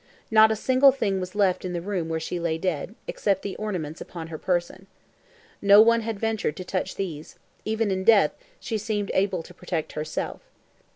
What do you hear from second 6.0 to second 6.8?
had ventured to